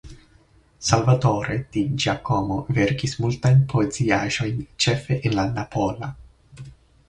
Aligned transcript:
Salvatore 0.85 1.57
Di 1.73 1.83
Giacomo 2.03 2.57
verkis 2.79 3.13
multajn 3.25 3.61
poeziaĵojn 3.75 4.67
ĉefe 4.87 5.23
en 5.31 5.41
la 5.41 5.49
napola. 5.61 6.15